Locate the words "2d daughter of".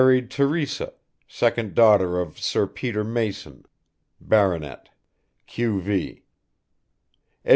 1.29-2.39